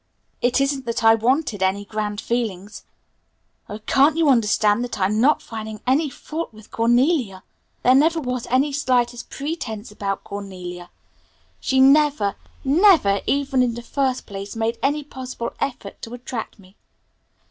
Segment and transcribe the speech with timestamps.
[0.41, 2.85] It isn't that I wanted any grand fixings.
[3.69, 7.43] Oh, can't you understand that I'm not finding any fault with Cornelia.
[7.83, 10.89] There never was any slightest pretence about Cornelia.
[11.59, 12.33] She never,
[12.65, 16.75] never even in the first place, made any possible effort to attract me.